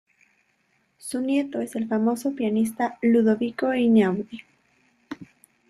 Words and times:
Su 0.97 1.21
nieto 1.21 1.61
es 1.61 1.75
el 1.75 1.87
famoso 1.87 2.33
pianista 2.33 2.97
Ludovico 3.03 3.67
Einaudi. 3.71 4.41